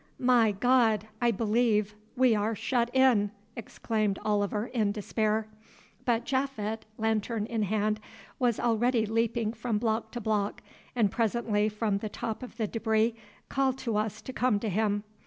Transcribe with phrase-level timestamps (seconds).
[0.17, 1.07] "My God!
[1.21, 5.47] I believe we are shut in," exclaimed Oliver in despair.
[6.05, 7.99] But Japhet, lantern in hand,
[8.39, 10.63] was already leaping from block to block,
[10.95, 13.13] and presently, from the top of the débris,
[13.47, 15.03] called to us to come to him.